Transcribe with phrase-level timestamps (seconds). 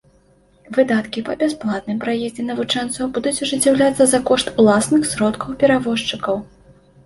[0.77, 6.35] Выдаткі па бясплатным праездзе навучэнцаў будуць ажыццяўляцца за кошт уласных сродкаў перавозчыкаў.